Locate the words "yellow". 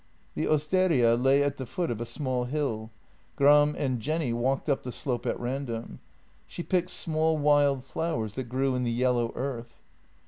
8.91-9.31